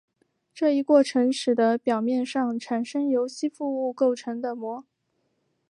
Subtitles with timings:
[0.51, 4.83] 这一过程使得表面上产生由吸附物构成的膜。